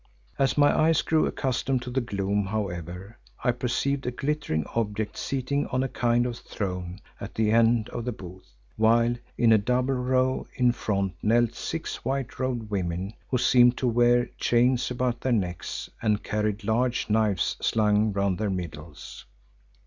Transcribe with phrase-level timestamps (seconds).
[0.39, 5.67] As my eyes grew accustomed to the gloom, however, I perceived a glittering object seated
[5.71, 9.93] on a kind of throne at the end of the booth, while in a double
[9.93, 15.31] row in front knelt six white robed women who seemed to wear chains about their
[15.33, 19.27] necks and carried large knives slung round their middles.